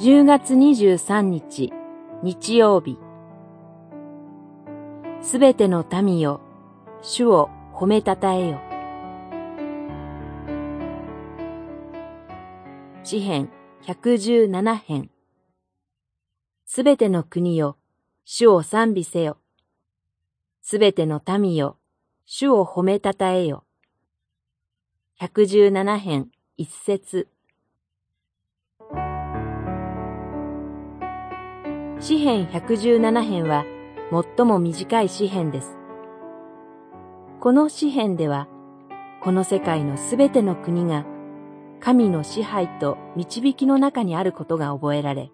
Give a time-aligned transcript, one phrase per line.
[0.00, 1.72] 10月23日、
[2.22, 3.00] 日曜日。
[5.22, 6.40] すべての民よ、
[7.02, 8.60] 主を褒めたたえよ。
[13.02, 13.50] 詩編
[13.82, 15.10] 117編。
[16.64, 17.76] すべての国よ、
[18.24, 19.38] 主を賛美せよ。
[20.62, 21.76] すべての民よ、
[22.24, 23.64] 主を褒めたたえよ。
[25.20, 27.26] 117編一節
[32.00, 33.64] 詩編117編は
[34.36, 35.76] 最も短い詩編です。
[37.40, 38.46] この詩編では、
[39.20, 41.04] この世界のすべての国が
[41.80, 45.32] 神の支配と導きの中にあることが覚えられ、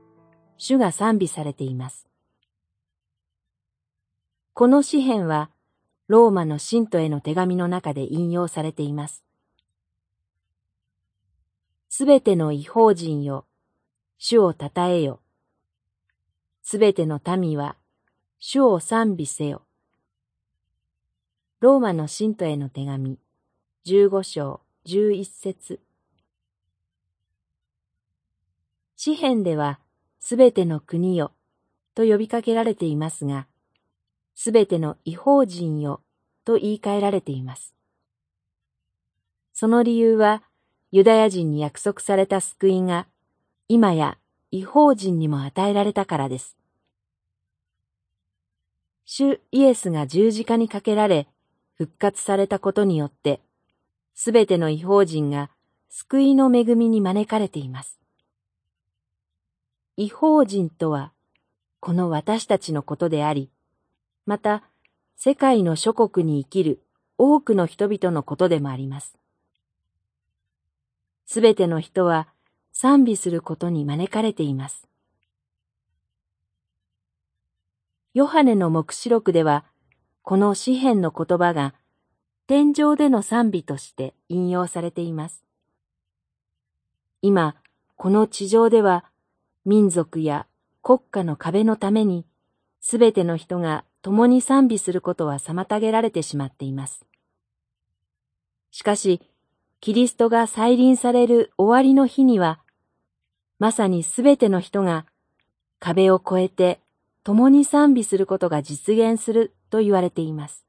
[0.56, 2.08] 主が賛美されています。
[4.54, 5.50] この詩編は、
[6.08, 9.22] ローマの信徒への手紙の中で引用されています。
[11.90, 13.44] すべての違法人よ、
[14.16, 15.20] 主をたたえよ。
[16.66, 17.76] すべての民は、
[18.38, 19.66] 主を賛美せよ。
[21.60, 23.18] ローマの信徒への手紙、
[23.84, 25.78] 十五章十一節。
[28.96, 29.78] 詩篇では、
[30.20, 31.32] すべての国よ、
[31.94, 33.46] と呼びかけられていますが、
[34.34, 36.00] すべての違法人よ、
[36.46, 37.74] と言い換えられています。
[39.52, 40.42] その理由は、
[40.92, 43.06] ユダヤ人に約束された救いが、
[43.68, 44.16] 今や
[44.54, 46.56] 違法人にも与えられたからです。
[49.04, 51.26] 主イエスが十字架にかけられ、
[51.76, 53.40] 復活されたことによって、
[54.14, 55.50] すべての違法人が
[55.88, 57.98] 救いの恵みに招かれています。
[59.96, 61.10] 違法人とは、
[61.80, 63.50] この私たちのことであり、
[64.24, 64.62] また、
[65.16, 66.80] 世界の諸国に生きる
[67.18, 69.18] 多くの人々のことでもあります。
[71.26, 72.28] すべての人は
[72.76, 74.88] 賛美することに招かれています。
[78.14, 79.64] ヨハネの目視録では、
[80.22, 81.74] この詩篇の言葉が
[82.48, 85.44] 天井での賛美として引用されています。
[87.22, 87.54] 今、
[87.94, 89.04] この地上では
[89.64, 90.48] 民族や
[90.82, 92.26] 国家の壁のために、
[92.80, 97.06] すべての人が共に賛美することは妨げられてしまっています。
[98.72, 99.20] しかし、
[99.80, 102.63] キリストが再臨される終わりの日には、
[103.58, 105.06] まさにすべての人が
[105.78, 106.80] 壁を越えて
[107.24, 110.64] 共に賛美することが実現すると言われています。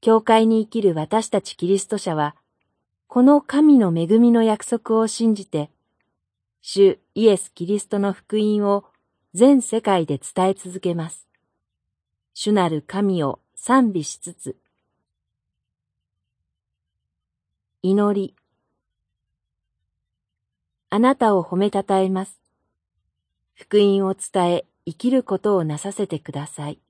[0.00, 2.36] 教会に生きる私たちキリスト者は、
[3.08, 5.68] この神の恵みの約束を信じて、
[6.62, 8.84] 主イエス・キリストの福音を
[9.34, 11.26] 全世界で伝え続けます。
[12.34, 14.56] 主なる神を賛美しつつ、
[17.82, 18.45] 祈り。
[20.88, 22.40] あなたを褒めたたえます。
[23.54, 26.80] 福音を伝え、生きることをなさせてください。